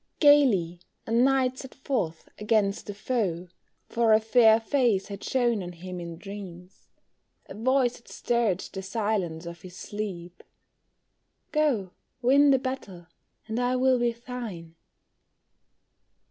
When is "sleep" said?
9.77-10.41